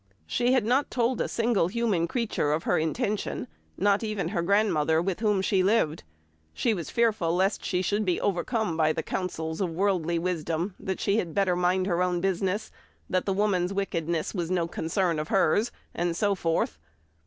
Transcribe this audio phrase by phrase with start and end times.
[0.25, 3.45] She had not told a single human creature of her intention,
[3.77, 6.03] not even her grandmother, with whom she lived.
[6.55, 10.99] She was fearful lest she should be overcome by the counsels of worldly wisdom that
[10.99, 12.71] she had better mind her own business,
[13.11, 16.79] that the woman's wickedness was no concern of hers, and so forth.